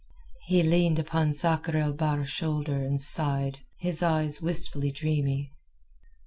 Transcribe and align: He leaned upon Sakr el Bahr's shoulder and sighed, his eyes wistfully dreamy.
He 0.47 0.63
leaned 0.63 0.97
upon 0.97 1.33
Sakr 1.35 1.77
el 1.77 1.93
Bahr's 1.93 2.27
shoulder 2.31 2.83
and 2.83 2.99
sighed, 2.99 3.59
his 3.77 4.01
eyes 4.01 4.41
wistfully 4.41 4.89
dreamy. 4.91 5.51